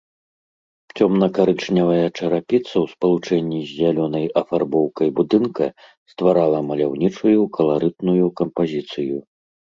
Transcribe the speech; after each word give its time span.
Цёмна-карычневая 1.01 2.05
чарапіца 2.19 2.65
ў 2.67 2.85
спалучэнні 2.93 3.59
з 3.67 3.77
зялёнай 3.83 4.25
афарбоўкай 4.41 5.13
будынка 5.21 5.69
стварала 6.15 6.59
маляўнічую, 6.73 7.37
каларытную 7.61 8.25
кампазіцыю. 8.43 9.15